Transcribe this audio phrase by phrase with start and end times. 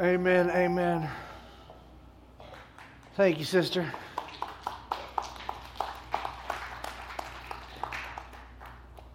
[0.00, 0.48] Amen.
[0.48, 1.10] Amen.
[3.16, 3.86] Thank you, sister.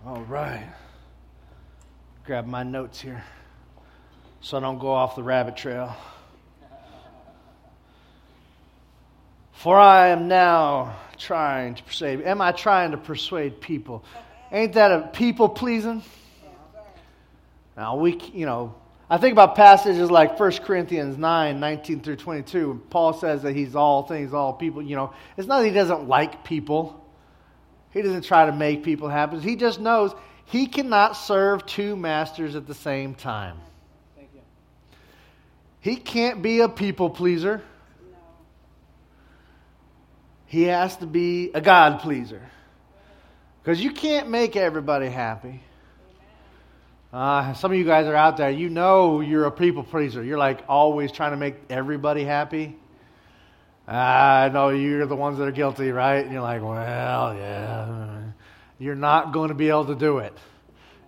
[0.05, 0.69] All right.
[2.23, 3.23] Grab my notes here
[4.41, 5.97] so I don't go off the rabbit trail.
[9.53, 12.21] For I am now trying to persuade.
[12.21, 14.05] Am I trying to persuade people?
[14.51, 16.03] Ain't that a people pleasing?
[17.75, 18.75] Now, we, you know,
[19.09, 22.83] I think about passages like 1 Corinthians 9, 19 through 22.
[22.89, 24.81] Paul says that he's all things, all people.
[24.81, 27.05] You know, it's not that he doesn't like people,
[27.91, 29.39] he doesn't try to make people happy.
[29.39, 30.13] He just knows
[30.45, 33.57] he cannot serve two masters at the same time.
[35.79, 37.61] He can't be a people pleaser.
[40.47, 42.41] He has to be a God pleaser.
[43.61, 45.61] Because you can't make everybody happy.
[47.15, 50.21] Uh, some of you guys are out there, you know you're a people pleaser.
[50.21, 52.75] You're like always trying to make everybody happy.
[53.87, 56.25] I know you're the ones that are guilty, right?
[56.25, 58.21] And you're like, well, yeah.
[58.79, 60.33] You're not going to be able to do it.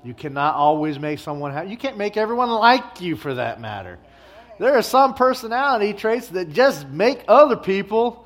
[0.05, 1.71] You cannot always make someone happy.
[1.71, 3.99] You can't make everyone like you for that matter.
[4.59, 8.25] There are some personality traits that just make other people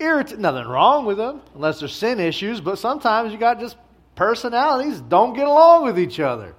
[0.00, 0.40] irritate.
[0.40, 3.76] Nothing wrong with them, unless there's sin issues, but sometimes you got just
[4.16, 6.56] personalities don't get along with each other.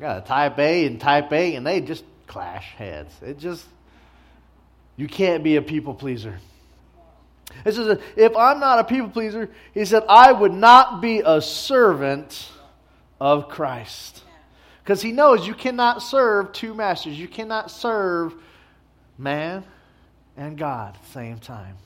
[0.00, 3.14] Got a type A and type A, and they just clash heads.
[3.20, 3.66] It just,
[4.96, 6.38] you can't be a people pleaser.
[7.64, 11.42] It says, if I'm not a people pleaser, he said, I would not be a
[11.42, 12.48] servant
[13.20, 14.22] of Christ.
[14.82, 17.18] Because he knows you cannot serve two masters.
[17.18, 18.32] You cannot serve
[19.18, 19.64] man
[20.36, 21.76] and God at the same time.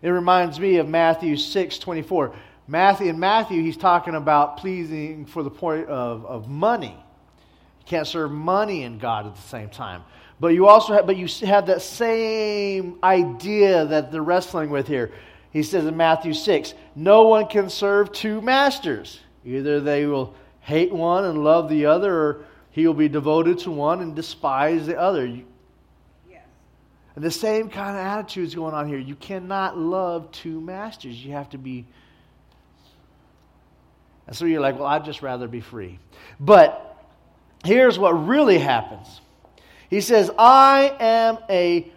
[0.00, 2.34] It reminds me of Matthew 6 24.
[2.66, 6.96] Matthew, in Matthew, he's talking about pleasing for the point of, of money.
[6.96, 10.02] You can't serve money and God at the same time.
[10.38, 15.12] But you also have, but you have that same idea that they're wrestling with here.
[15.50, 19.20] He says in Matthew 6, no one can serve two masters.
[19.44, 23.70] Either they will hate one and love the other, or he will be devoted to
[23.70, 25.24] one and despise the other.
[27.14, 28.98] And the same kind of attitude is going on here.
[28.98, 31.22] You cannot love two masters.
[31.22, 31.86] You have to be.
[34.26, 35.98] And so you're like, well, I'd just rather be free.
[36.38, 36.96] But
[37.64, 39.20] here's what really happens
[39.90, 41.90] He says, I am a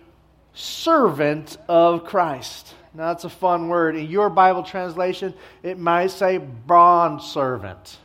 [0.54, 2.74] servant of Christ.
[2.94, 3.98] Now, that's a fun word.
[3.98, 5.34] In your Bible translation,
[5.64, 7.98] it might say bond servant,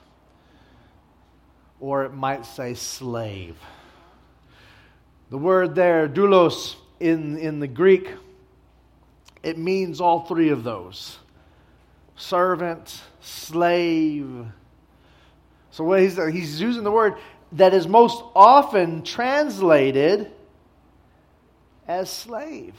[1.79, 3.57] or it might say slave.
[5.31, 8.13] The word there, doulos, in, in the Greek,
[9.45, 11.19] it means all three of those
[12.17, 14.47] servant, slave.
[15.71, 17.15] So what he's, he's using the word
[17.53, 20.31] that is most often translated
[21.87, 22.75] as slave.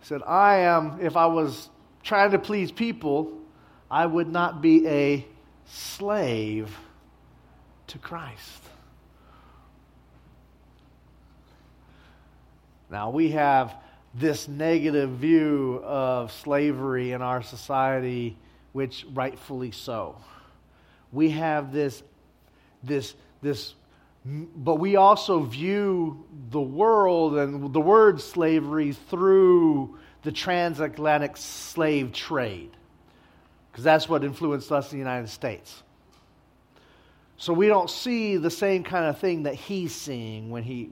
[0.00, 1.68] He said, I am, if I was
[2.02, 3.32] trying to please people,
[3.90, 5.26] I would not be a
[5.66, 6.76] slave
[7.88, 8.62] to Christ.
[12.90, 13.74] Now, we have
[14.14, 18.36] this negative view of slavery in our society,
[18.72, 20.16] which rightfully so.
[21.12, 22.02] We have this,
[22.82, 23.74] this, this,
[24.24, 32.70] but we also view the world and the word slavery through the transatlantic slave trade,
[33.70, 35.82] because that's what influenced us in the United States.
[37.36, 40.90] So we don't see the same kind of thing that he's seeing when he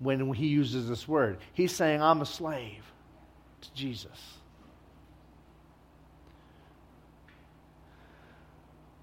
[0.00, 1.38] when he uses this word.
[1.52, 2.84] He's saying, I'm a slave
[3.60, 4.37] to Jesus.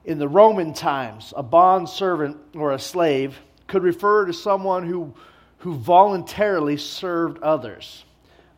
[0.05, 5.16] In the Roman times, a bond servant or a slave could refer to someone who,
[5.59, 8.05] who voluntarily served others,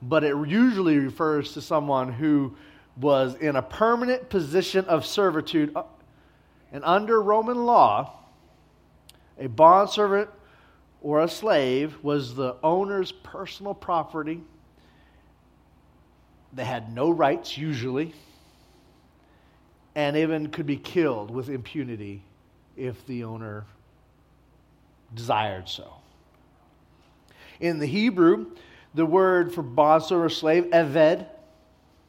[0.01, 2.57] but it usually refers to someone who
[2.97, 5.71] was in a permanent position of servitude.
[5.73, 5.83] Uh,
[6.73, 8.11] and under Roman law,
[9.39, 10.29] a bond servant
[11.01, 14.41] or a slave was the owner's personal property.
[16.51, 18.13] They had no rights, usually,
[19.97, 22.21] and even could be killed with impunity
[22.77, 23.65] if the owner
[25.15, 25.91] desired so.
[27.59, 28.51] In the Hebrew,
[28.93, 31.25] the word for bondservant or slave, eved,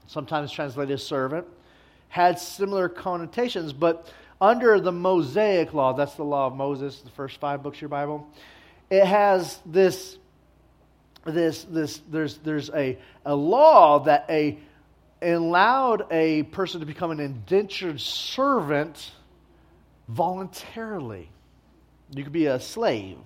[0.06, 1.46] sometimes translated as servant,
[2.11, 7.40] had similar connotations, but under the Mosaic law, that's the law of Moses, the first
[7.40, 8.29] five books of your Bible,
[8.90, 10.19] it has this
[11.25, 14.58] this this there's there's a a law that a
[15.20, 19.12] allowed a person to become an indentured servant
[20.08, 21.28] voluntarily.
[22.14, 23.18] You could be a slave.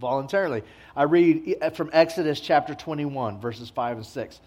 [0.00, 0.62] voluntarily.
[0.96, 4.40] I read from Exodus chapter 21, verses 5 and 6.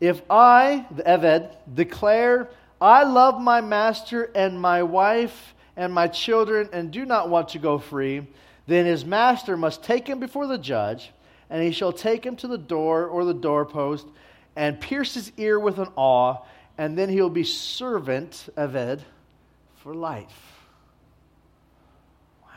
[0.00, 2.48] If I, the Eved, declare,
[2.80, 7.58] I love my master and my wife and my children and do not want to
[7.58, 8.26] go free,
[8.66, 11.10] then his master must take him before the judge,
[11.50, 14.06] and he shall take him to the door or the doorpost
[14.58, 18.98] and pierce his ear with an awl, and then he'll be servant, Eved,
[19.76, 20.66] for life.
[22.42, 22.48] Wow.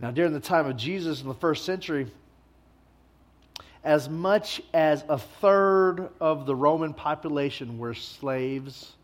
[0.00, 2.08] Now, during the time of Jesus in the first century,
[3.84, 8.94] as much as a third of the Roman population were slaves,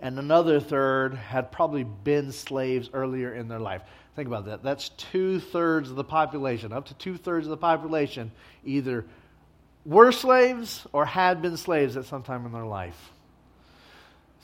[0.00, 3.82] and another third had probably been slaves earlier in their life.
[4.14, 4.62] Think about that.
[4.62, 8.32] That's two thirds of the population, up to two thirds of the population,
[8.64, 9.04] either
[9.84, 13.12] were slaves or had been slaves at some time in their life.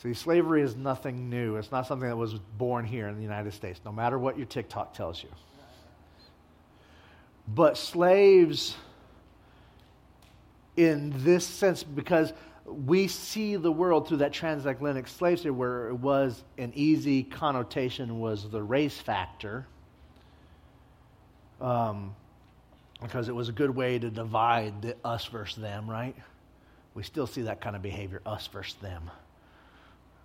[0.01, 1.55] See, slavery is nothing new.
[1.55, 4.45] It's not something that was born here in the United States, no matter what your
[4.45, 5.29] TikTok tells you.
[7.47, 8.75] But slaves
[10.75, 12.33] in this sense because
[12.65, 18.19] we see the world through that transatlantic slave trade where it was an easy connotation
[18.19, 19.67] was the race factor
[21.61, 22.15] um,
[23.01, 26.15] because it was a good way to divide the us versus them right?
[26.95, 29.11] We still see that kind of behavior us versus them.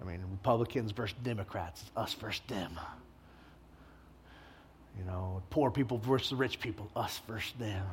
[0.01, 2.81] I mean republicans versus democrats us versus them.
[4.99, 7.85] You know poor people versus rich people us versus them.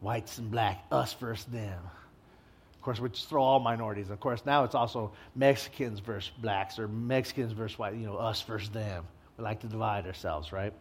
[0.00, 1.80] Whites and black, us versus them.
[2.88, 4.08] Course, we just throw all minorities.
[4.08, 8.40] Of course, now it's also Mexicans versus blacks or Mexicans versus white, you know, us
[8.40, 9.04] versus them.
[9.36, 10.72] We like to divide ourselves, right?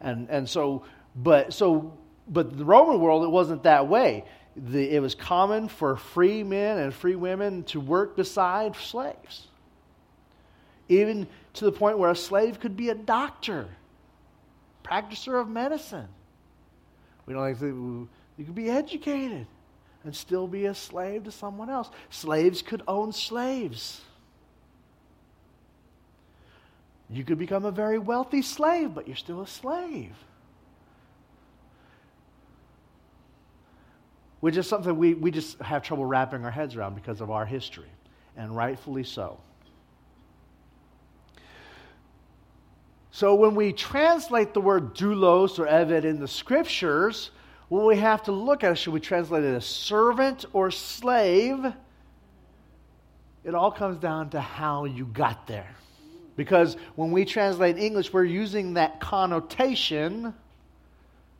[0.00, 0.84] And, and so,
[1.16, 1.92] but, so,
[2.28, 4.24] but the Roman world, it wasn't that way.
[4.54, 9.48] The, it was common for free men and free women to work beside slaves.
[10.88, 13.66] Even to the point where a slave could be a doctor,
[14.84, 16.06] practicer of medicine.
[17.26, 18.08] We don't like to
[18.38, 19.48] you could be educated
[20.04, 21.90] and still be a slave to someone else.
[22.10, 24.00] Slaves could own slaves.
[27.10, 30.12] You could become a very wealthy slave, but you're still a slave.
[34.40, 37.46] Which is something we, we just have trouble wrapping our heads around because of our
[37.46, 37.88] history,
[38.36, 39.38] and rightfully so.
[43.10, 47.30] So when we translate the word doulos or eved in the scriptures,
[47.68, 48.74] what we have to look at it.
[48.76, 51.64] should we translate it as servant or slave?
[53.44, 55.74] It all comes down to how you got there.
[56.36, 60.34] Because when we translate English, we're using that connotation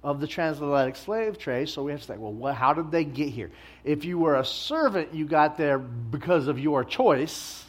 [0.03, 1.69] of the transatlantic slave trade.
[1.69, 3.51] So we have to say, well, what, how did they get here?
[3.85, 7.65] If you were a servant, you got there because of your choice.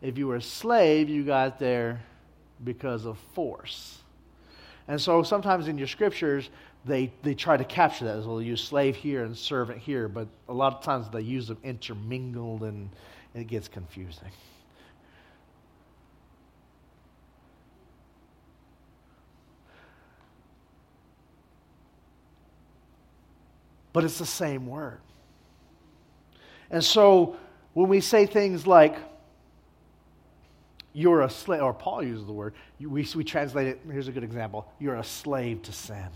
[0.00, 2.00] If you were a slave, you got there
[2.62, 3.98] because of force.
[4.88, 6.48] And so sometimes in your scriptures,
[6.84, 8.42] they, they try to capture that as well.
[8.42, 12.62] Use slave here and servant here, but a lot of times they use them intermingled
[12.62, 12.90] and
[13.34, 14.30] it gets confusing.
[23.92, 25.00] But it's the same word.
[26.70, 27.36] And so
[27.74, 28.96] when we say things like,
[30.94, 34.24] you're a slave, or Paul uses the word, we, we translate it, here's a good
[34.24, 36.08] example, you're a slave to sin.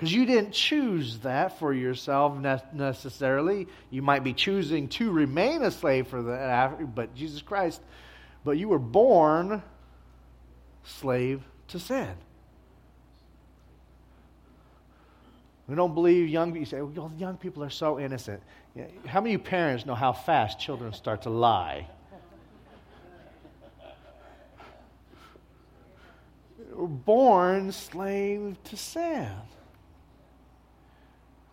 [0.00, 2.34] Because you didn't choose that for yourself
[2.72, 3.68] necessarily.
[3.90, 7.82] You might be choosing to remain a slave for the, but Jesus Christ,
[8.42, 9.62] but you were born
[10.84, 12.08] slave to sin.
[15.68, 16.60] We don't believe young people.
[16.60, 18.42] You say, well, young people are so innocent.
[19.04, 21.86] How many parents know how fast children start to lie?
[26.72, 29.28] We're born slave to sin.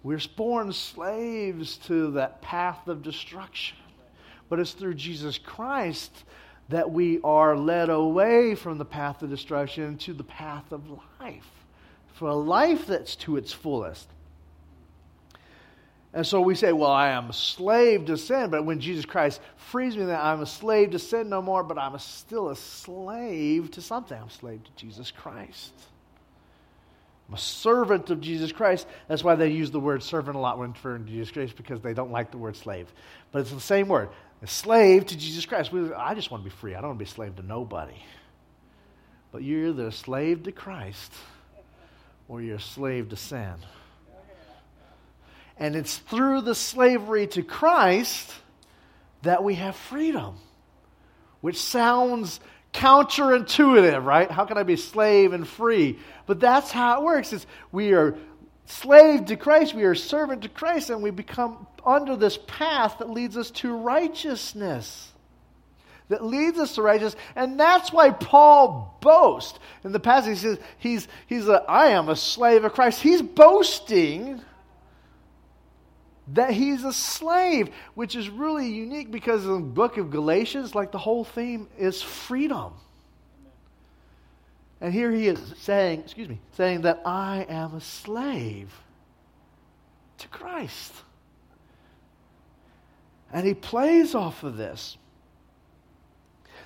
[0.03, 3.77] We're born slaves to that path of destruction.
[4.49, 6.23] But it's through Jesus Christ
[6.69, 10.83] that we are led away from the path of destruction to the path of
[11.19, 11.49] life,
[12.13, 14.07] for a life that's to its fullest.
[16.13, 19.39] And so we say, well, I am a slave to sin, but when Jesus Christ
[19.55, 23.71] frees me, that I'm a slave to sin no more, but I'm still a slave
[23.71, 24.17] to something.
[24.17, 25.73] I'm a slave to Jesus Christ.
[27.27, 28.87] I'm a servant of Jesus Christ.
[29.07, 31.81] That's why they use the word servant a lot when referring to Jesus Christ because
[31.81, 32.91] they don't like the word slave.
[33.31, 34.09] But it's the same word.
[34.41, 35.73] A slave to Jesus Christ.
[35.73, 36.73] I just want to be free.
[36.73, 37.97] I don't want to be slave to nobody.
[39.31, 41.11] But you're either a slave to Christ
[42.29, 43.55] or you're a slave to sin.
[45.57, 48.31] And it's through the slavery to Christ
[49.23, 50.37] that we have freedom.
[51.41, 52.39] which sounds
[52.77, 54.29] counterintuitive, right?
[54.29, 55.97] How can I be slave and free?
[56.27, 57.33] But that's how it works.
[57.33, 58.15] Is we are
[58.65, 63.09] slave to Christ, we are servant to Christ, and we become under this path that
[63.09, 65.11] leads us to righteousness.
[66.09, 67.21] That leads us to righteousness.
[67.35, 69.57] And that's why Paul boasts.
[69.83, 73.01] In the passage, he says, he's, he's a, I am a slave of Christ.
[73.01, 74.41] He's boasting
[76.33, 80.91] that he's a slave, which is really unique because in the book of Galatians, like
[80.91, 82.73] the whole theme is freedom.
[84.81, 88.71] And here he is saying, excuse me, saying that I am a slave
[90.19, 90.93] to Christ.
[93.31, 94.97] And he plays off of this.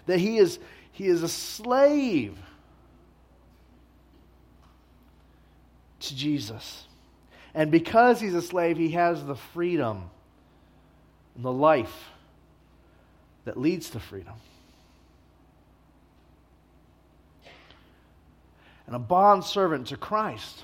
[0.08, 0.60] That he is,
[0.92, 2.38] he is a slave
[6.00, 6.86] to Jesus.
[7.54, 10.10] And because he's a slave, he has the freedom
[11.36, 12.10] and the life
[13.46, 14.34] that leads to freedom.
[18.88, 20.64] And a bond servant to Christ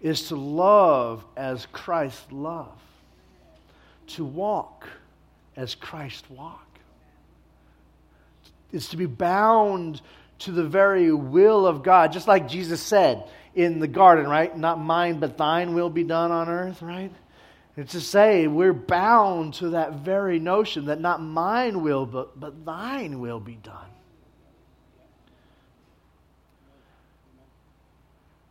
[0.00, 2.80] is to love as Christ loved,
[4.08, 4.88] to walk
[5.56, 6.78] as Christ walked.
[8.72, 10.00] Is to be bound
[10.40, 13.22] to the very will of God, just like Jesus said
[13.54, 14.56] in the garden, right?
[14.56, 17.12] Not mine, but thine will be done on earth, right?
[17.76, 22.64] It's to say we're bound to that very notion that not mine will, but, but
[22.64, 23.88] thine will be done.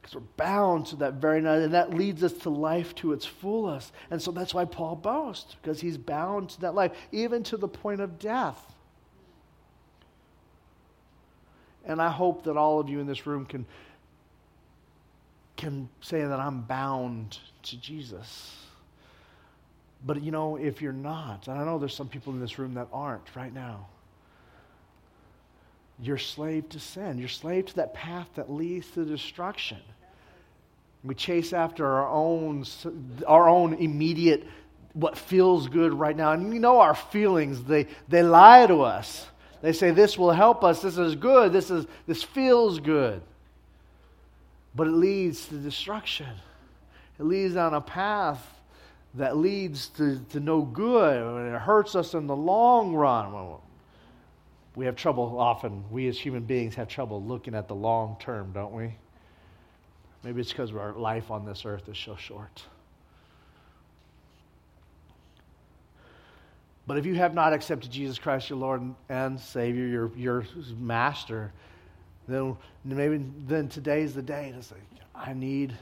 [0.01, 3.25] Because we're bound to that very notion, and that leads us to life to its
[3.25, 3.91] fullest.
[4.09, 7.67] And so that's why Paul boasts, because he's bound to that life, even to the
[7.67, 8.59] point of death.
[11.85, 13.65] And I hope that all of you in this room can
[15.61, 18.57] can say that I'm bound to Jesus.
[20.03, 22.73] But you know, if you're not, and I know there's some people in this room
[22.73, 23.87] that aren't right now,
[26.01, 27.19] you're slave to sin.
[27.19, 29.77] You're slave to that path that leads to destruction.
[31.03, 32.65] We chase after our own,
[33.27, 34.47] our own immediate,
[34.93, 36.31] what feels good right now.
[36.31, 39.27] And you know our feelings, they, they lie to us.
[39.61, 43.21] They say, this will help us, this is good, this, is, this feels good
[44.75, 46.29] but it leads to destruction.
[47.19, 48.45] It leads down a path
[49.15, 53.57] that leads to, to no good, and it hurts us in the long run.
[54.75, 58.51] We have trouble often, we as human beings have trouble looking at the long term,
[58.53, 58.95] don't we?
[60.23, 62.63] Maybe it's because our life on this earth is so short.
[66.87, 70.45] But if you have not accepted Jesus Christ, your Lord and Savior, your, your
[70.77, 71.51] Master,
[72.33, 74.75] then maybe then today's the day to say,
[75.13, 75.73] I need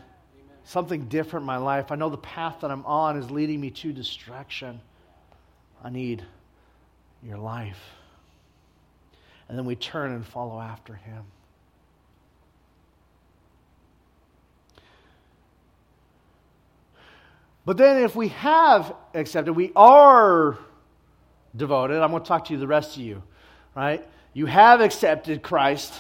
[0.64, 1.92] something different in my life.
[1.92, 4.80] I know the path that I'm on is leading me to distraction.
[5.84, 6.24] I need
[7.24, 7.82] your life.
[9.48, 11.24] And then we turn and follow after him.
[17.66, 20.58] But then, if we have accepted, we are
[21.56, 22.02] devoted.
[22.02, 23.22] I'm going to talk to you, the rest of you,
[23.76, 24.08] right?
[24.34, 25.94] You have accepted Christ.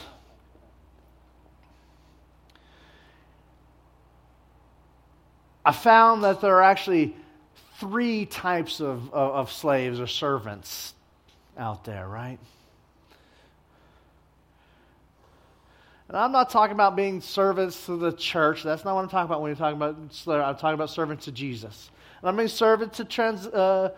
[5.69, 7.15] I found that there are actually
[7.79, 10.95] three types of, of, of slaves or servants
[11.59, 12.39] out there, right?
[16.07, 18.63] And I'm not talking about being servants to the church.
[18.63, 21.31] That's not what I'm talking about when you're talking about I'm talking about servants to
[21.31, 21.91] Jesus.
[22.21, 23.91] And I'm being servant to trans, uh,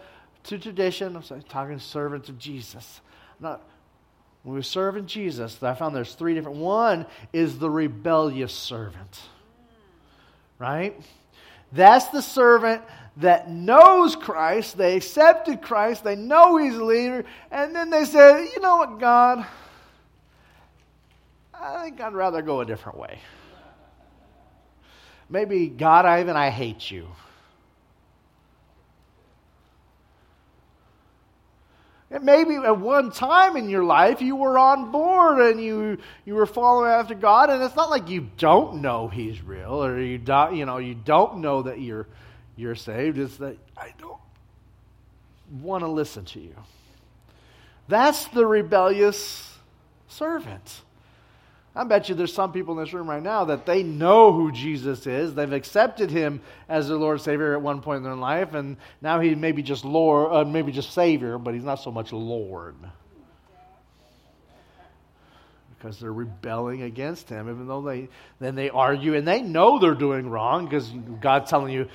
[0.44, 1.16] to tradition.
[1.16, 3.00] I'm sorry, talking servants of Jesus.
[3.40, 3.62] I'm not,
[4.44, 6.58] when we serve in Jesus, I found there's three different.
[6.58, 9.22] One is the rebellious servant,
[10.60, 11.01] right?
[11.72, 12.82] That's the servant
[13.18, 18.50] that knows Christ, they accepted Christ, they know He's a leader, and then they say,
[18.54, 19.46] you know what, God,
[21.54, 23.20] I think I'd rather go a different way.
[25.30, 27.08] Maybe, God, even I hate you.
[32.12, 36.36] And maybe at one time in your life you were on board and you you
[36.36, 40.18] were following after God, and it's not like you don't know He's real or you
[40.18, 42.08] don't you know you don't know that you're
[42.58, 43.18] you're saved.
[43.18, 44.20] It's that I don't
[45.62, 46.56] want to listen to you.
[47.88, 49.58] That's the rebellious
[50.08, 50.82] servant.
[51.74, 54.51] I bet you there's some people in this room right now that they know who
[54.51, 55.34] Jesus is.
[55.34, 59.22] They've accepted him as their Lord Savior at one point in their life, and now
[59.22, 62.75] he may be just Lord, uh, maybe just Savior, but he's not so much Lord.
[65.78, 68.10] Because they're rebelling against him, even though they
[68.40, 71.88] then they argue and they know they're doing wrong because God's telling you,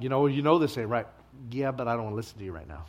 [0.00, 1.06] you know, you know this ain't right.
[1.50, 2.86] Yeah, but I don't want to listen to you right now.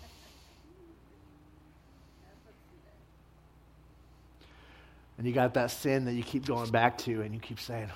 [5.17, 7.89] And you got that sin that you keep going back to, and you keep saying,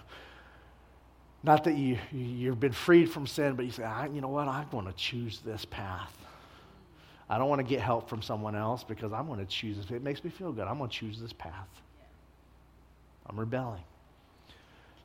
[1.43, 3.83] not that you, you've been freed from sin, but you say,
[4.13, 6.15] you know what, I'm going to choose this path.
[7.29, 9.91] I don't want to get help from someone else because I'm going to choose this.
[9.91, 10.67] It makes me feel good.
[10.67, 11.69] I'm going to choose this path.
[13.27, 13.83] I'm rebelling.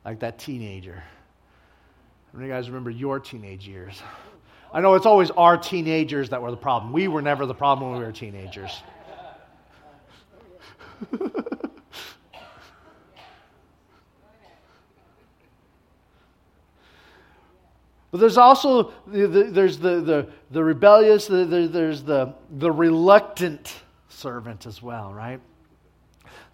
[0.03, 1.03] Like that teenager.
[2.31, 4.01] How many you guys remember your teenage years?
[4.73, 6.91] I know it's always our teenagers that were the problem.
[6.91, 8.81] We were never the problem when we were teenagers.
[18.15, 22.71] But there's also the, the, there's the, the, the rebellious, the, the, there's the, the
[22.71, 23.73] reluctant
[24.07, 25.41] servant as well, right?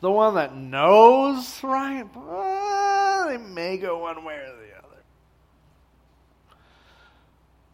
[0.02, 2.04] The one that knows, right?
[2.12, 5.04] But they may go one way or the other.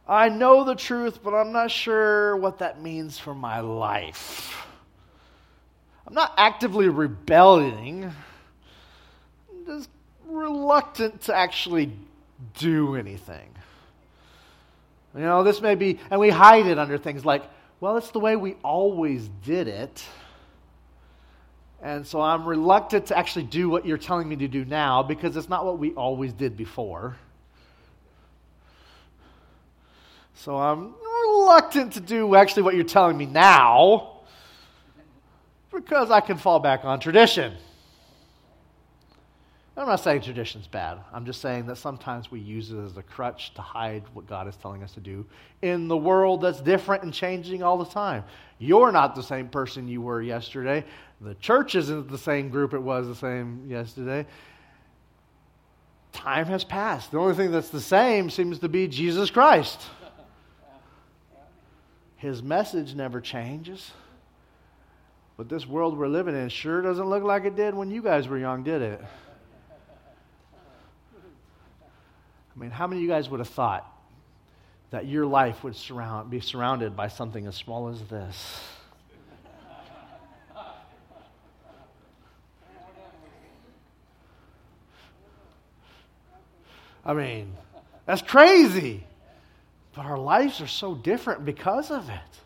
[0.05, 4.67] I know the truth, but I'm not sure what that means for my life.
[6.05, 8.03] I'm not actively rebelling.
[9.49, 9.89] I'm just
[10.25, 11.93] reluctant to actually
[12.57, 13.53] do anything.
[15.17, 17.43] You know, this may be, and we hide it under things like,
[17.79, 20.05] well, it's the way we always did it.
[21.81, 25.35] And so I'm reluctant to actually do what you're telling me to do now because
[25.35, 27.17] it's not what we always did before.
[30.35, 30.93] So I'm
[31.25, 34.21] reluctant to do actually what you're telling me now
[35.73, 37.55] because I can fall back on tradition.
[39.77, 40.97] I'm not saying tradition's bad.
[41.13, 44.47] I'm just saying that sometimes we use it as a crutch to hide what God
[44.47, 45.23] is telling us to do
[45.61, 48.23] in the world that's different and changing all the time.
[48.57, 50.83] You're not the same person you were yesterday.
[51.21, 54.25] The church isn't the same group it was the same yesterday.
[56.11, 57.11] Time has passed.
[57.11, 59.79] The only thing that's the same seems to be Jesus Christ.
[62.15, 63.91] His message never changes.
[65.37, 68.27] But this world we're living in sure doesn't look like it did when you guys
[68.27, 69.01] were young, did it?
[72.57, 73.85] I mean, how many of you guys would have thought
[74.89, 78.61] that your life would surround, be surrounded by something as small as this?
[87.05, 87.53] I mean,
[88.07, 89.03] that's crazy.
[89.95, 92.39] But our lives are so different because of it.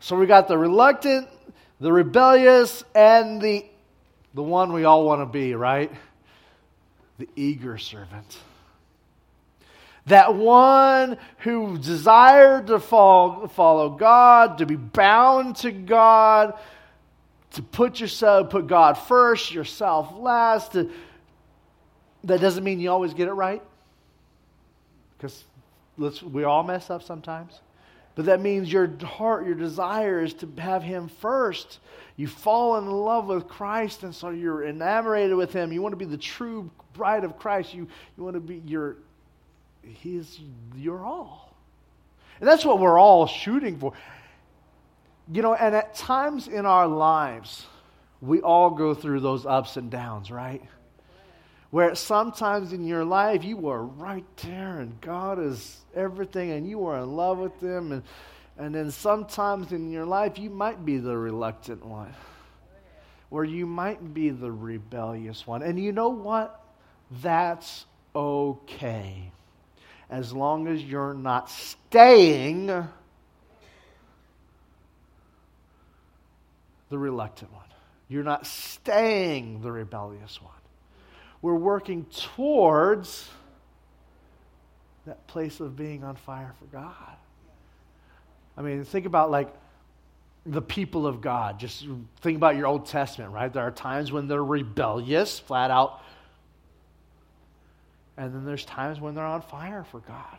[0.00, 1.28] So we got the reluctant,
[1.80, 3.64] the rebellious, and the
[4.34, 5.92] the one we all want to be, right?
[7.18, 8.38] The eager servant.
[10.06, 16.58] That one who desired to follow God, to be bound to God,
[17.52, 20.72] to put yourself, put God first, yourself last.
[20.72, 20.90] To,
[22.24, 23.62] that doesn't mean you always get it right.
[25.16, 25.44] Because
[25.98, 27.60] we all mess up sometimes.
[28.14, 31.78] But that means your heart, your desire is to have Him first.
[32.16, 35.72] You fall in love with Christ, and so you're enamored with Him.
[35.72, 37.72] You want to be the true bride of Christ.
[37.72, 38.96] You, you want to be your,
[39.82, 40.40] He's
[40.76, 41.54] your all.
[42.40, 43.92] And that's what we're all shooting for.
[45.32, 47.66] You know, and at times in our lives,
[48.20, 50.62] we all go through those ups and downs, right?
[51.70, 56.84] Where sometimes in your life you are right there and God is everything and you
[56.86, 57.92] are in love with Him.
[57.92, 58.02] And,
[58.58, 62.12] and then sometimes in your life you might be the reluctant one,
[63.28, 65.62] where you might be the rebellious one.
[65.62, 66.60] And you know what?
[67.22, 69.30] That's okay.
[70.10, 72.88] As long as you're not staying the
[76.90, 77.62] reluctant one.
[78.08, 80.50] You're not staying the rebellious one
[81.42, 83.28] we're working towards
[85.06, 87.16] that place of being on fire for God.
[88.56, 89.52] I mean, think about like
[90.44, 91.58] the people of God.
[91.58, 91.86] Just
[92.20, 93.52] think about your Old Testament, right?
[93.52, 96.02] There are times when they're rebellious, flat out.
[98.16, 100.38] And then there's times when they're on fire for God.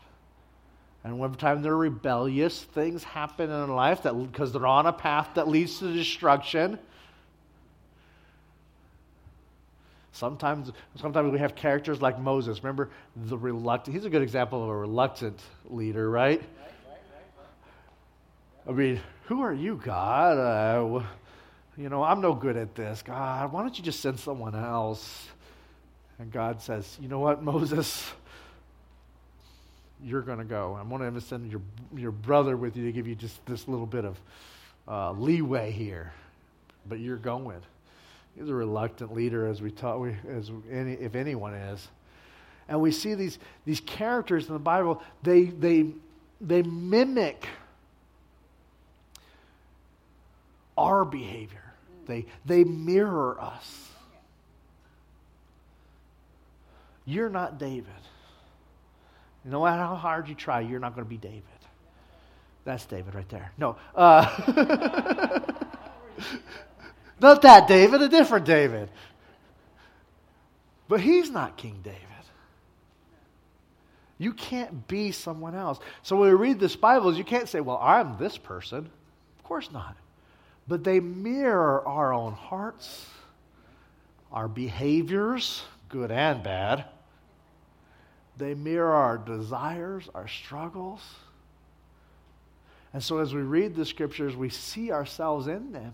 [1.04, 5.30] And one time they're rebellious, things happen in life that because they're on a path
[5.34, 6.78] that leads to destruction.
[10.13, 12.63] Sometimes, sometimes we have characters like Moses.
[12.63, 13.95] Remember the reluctant?
[13.95, 16.41] He's a good example of a reluctant leader, right?
[18.67, 20.38] I mean, who are you, God?
[20.38, 21.04] Uh,
[21.78, 23.02] you know, I'm no good at this.
[23.02, 25.28] God, why don't you just send someone else?
[26.19, 28.12] And God says, you know what, Moses?
[30.04, 30.78] You're going to go.
[30.80, 31.62] I'm going to send your,
[31.95, 34.19] your brother with you to give you just this little bit of
[34.88, 36.12] uh, leeway here.
[36.88, 37.62] But you're going.
[38.38, 41.88] He's a reluctant leader, as we taught, as any, if anyone is.
[42.67, 45.88] And we see these, these characters in the Bible, they, they,
[46.39, 47.46] they mimic
[50.78, 51.74] our behavior,
[52.06, 53.89] they, they mirror us.
[57.06, 57.88] You're not David.
[59.44, 61.44] No matter how hard you try, you're not going to be David.
[62.63, 63.52] That's David right there.
[63.58, 63.76] No.
[63.96, 65.39] Uh,
[67.22, 68.90] not that David, a different David.
[70.88, 72.00] But he's not King David.
[74.18, 75.80] You can't be someone else.
[76.04, 78.90] So when we read this Bible, you can't say, well, I'm this person.
[79.38, 79.96] Of course not.
[80.68, 83.08] But they mirror our own hearts,
[84.32, 86.86] our behaviors, good and bad.
[88.38, 91.02] They mirror our desires, our struggles.
[92.94, 95.94] And so as we read the scriptures, we see ourselves in them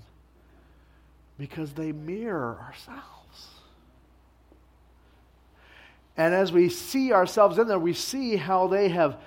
[1.38, 3.47] because they mirror ourselves.
[6.15, 9.17] And as we see ourselves in there, we see how they have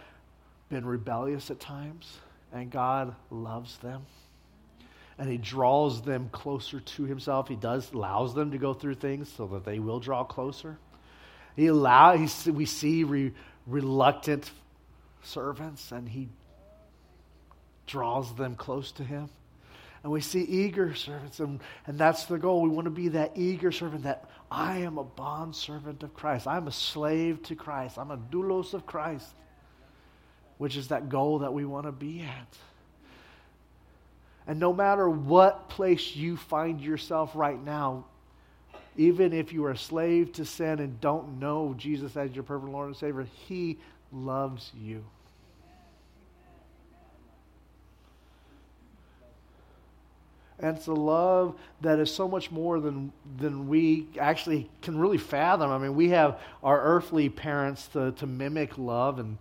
[0.69, 2.19] been rebellious at times,
[2.53, 4.07] and God loves them.
[5.17, 7.47] And He draws them closer to Himself.
[7.47, 10.79] He does allows them to go through things so that they will draw closer.
[11.55, 13.33] He allow, he, we see re,
[13.67, 14.51] reluctant
[15.23, 16.29] servants, and He
[17.87, 19.29] draws them close to Him.
[20.03, 22.63] And we see eager servants, and, and that's the goal.
[22.63, 26.47] We want to be that eager servant that I am a bond servant of Christ.
[26.47, 27.99] I'm a slave to Christ.
[27.99, 29.29] I'm a doulos of Christ,
[30.57, 32.57] which is that goal that we want to be at.
[34.47, 38.07] And no matter what place you find yourself right now,
[38.97, 42.73] even if you are a slave to sin and don't know Jesus as your perfect
[42.73, 43.79] Lord and Savior, He
[44.13, 45.05] loves you.
[50.61, 55.19] And it's a love that is so much more than, than we actually can really
[55.19, 55.71] fathom.
[55.71, 59.39] I mean, we have our earthly parents to, to mimic love, and,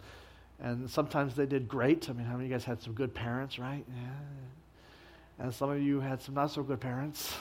[0.62, 2.10] and sometimes they did great.
[2.10, 3.84] I mean, how many of you guys had some good parents, right?
[3.88, 5.44] Yeah.
[5.44, 7.34] And some of you had some not so good parents.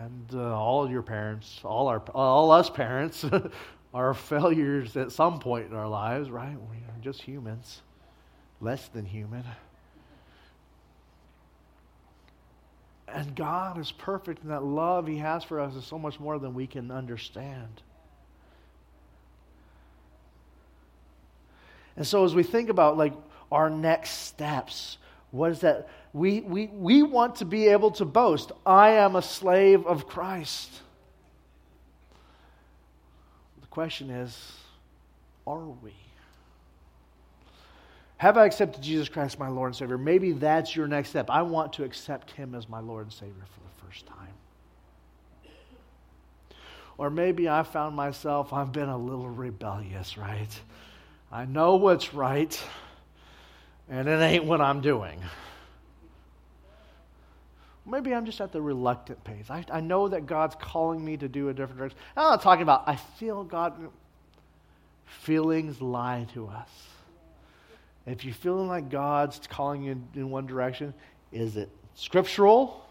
[0.00, 3.24] And uh, all your parents, all, our, all us parents,
[3.94, 6.56] are failures at some point in our lives, right?
[6.70, 7.80] We are just humans,
[8.60, 9.44] less than human.
[13.14, 16.36] And God is perfect, and that love He has for us is so much more
[16.40, 17.80] than we can understand.
[21.96, 23.12] And so, as we think about like
[23.52, 24.98] our next steps,
[25.30, 25.88] what is that?
[26.12, 30.70] We, we, we want to be able to boast I am a slave of Christ.
[33.60, 34.36] The question is,
[35.46, 35.92] are we?
[38.18, 39.98] Have I accepted Jesus Christ, my Lord and Savior?
[39.98, 41.28] Maybe that's your next step.
[41.30, 44.18] I want to accept Him as my Lord and Savior for the first time.
[46.96, 50.60] Or maybe I found myself, I've been a little rebellious, right?
[51.32, 52.58] I know what's right,
[53.90, 55.20] and it ain't what I'm doing.
[57.84, 59.50] Maybe I'm just at the reluctant pace.
[59.50, 61.98] I, I know that God's calling me to do a different direction.
[62.16, 63.74] I'm not talking about, I feel God.
[65.04, 66.68] Feelings lie to us.
[68.06, 70.92] If you're feeling like God's calling you in, one direction,
[71.32, 72.84] is it scriptural?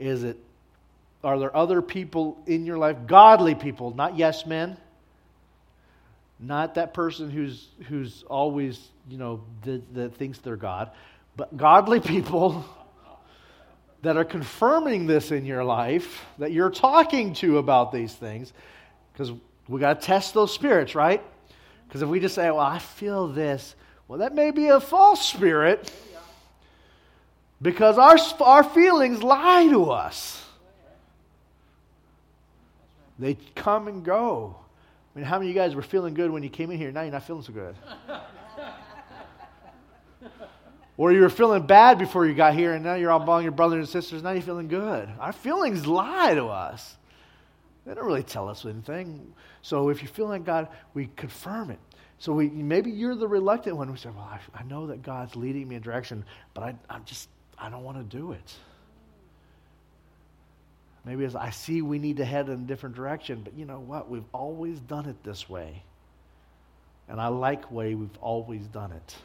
[0.00, 0.36] Is it,
[1.22, 4.76] are there other people in your life, godly people, not yes men?
[6.40, 10.90] Not that person who's, who's always, you know, that, that thinks they're God,
[11.36, 12.64] but godly people
[14.02, 18.52] that are confirming this in your life, that you're talking to about these things,
[19.12, 19.30] because
[19.68, 21.22] we got to test those spirits, right?
[21.92, 23.74] Because if we just say, well, I feel this,
[24.08, 25.92] well, that may be a false spirit
[27.60, 30.42] because our, our feelings lie to us.
[33.18, 34.56] They come and go.
[35.14, 36.90] I mean, how many of you guys were feeling good when you came in here?
[36.92, 37.76] Now you're not feeling so good.
[40.96, 43.52] or you were feeling bad before you got here, and now you're all among your
[43.52, 44.22] brothers and sisters.
[44.22, 45.10] Now you're feeling good.
[45.20, 46.96] Our feelings lie to us.
[47.84, 49.34] They don't really tell us anything.
[49.60, 51.80] So if you feel like God, we confirm it.
[52.18, 53.90] So we, maybe you're the reluctant one.
[53.90, 56.74] We say, well, I, I know that God's leading me in a direction, but I,
[56.88, 58.54] I'm just, I don't want to do it.
[61.04, 63.80] Maybe as I see we need to head in a different direction, but you know
[63.80, 64.08] what?
[64.08, 65.82] We've always done it this way.
[67.08, 69.16] And I like the way we've always done it.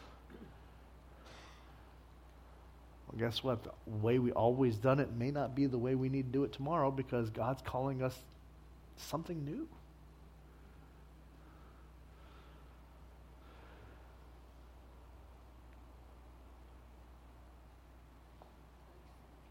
[3.08, 3.64] Well, guess what?
[3.64, 6.44] The way we always done it may not be the way we need to do
[6.44, 8.20] it tomorrow because God's calling us
[8.98, 9.68] something new.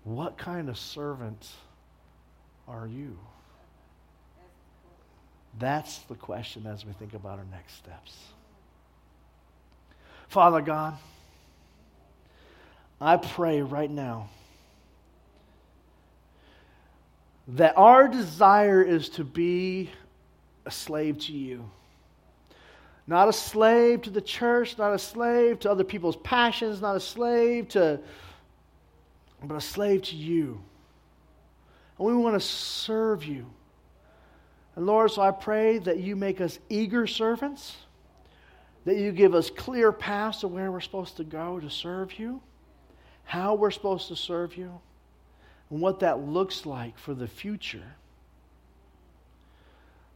[0.05, 1.49] What kind of servant
[2.69, 3.19] are you?
[5.59, 8.17] That's the question as we think about our next steps.
[10.29, 10.97] Father God,
[13.01, 14.29] I pray right now
[17.49, 19.91] that our desire is to be
[20.65, 21.69] a slave to you.
[23.07, 27.01] Not a slave to the church, not a slave to other people's passions, not a
[27.01, 28.01] slave to,
[29.45, 30.61] but a slave to you.
[31.99, 33.47] And we want to serve you.
[34.75, 37.77] And Lord, so I pray that you make us eager servants,
[38.85, 42.43] that you give us clear paths to where we're supposed to go to serve you,
[43.25, 44.81] how we're supposed to serve you,
[45.71, 47.95] and what that looks like for the future.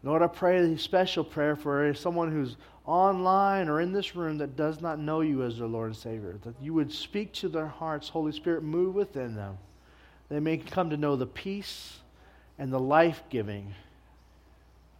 [0.02, 4.56] Lord, I pray a special prayer for someone who's online or in this room that
[4.56, 7.66] does not know you as their Lord and Savior, that you would speak to their
[7.66, 9.58] hearts, Holy Spirit, move within them.
[10.30, 11.98] They may come to know the peace
[12.58, 13.74] and the life giving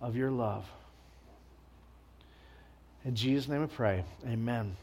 [0.01, 0.67] of your love.
[3.05, 4.05] In Jesus' name I pray.
[4.27, 4.77] Amen.